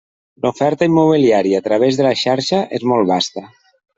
L'oferta 0.45 0.87
immobiliària 0.89 1.59
a 1.59 1.65
través 1.69 2.01
de 2.01 2.07
la 2.09 2.15
xarxa 2.23 2.65
és 2.79 2.87
molt 2.93 3.09
vasta. 3.15 3.45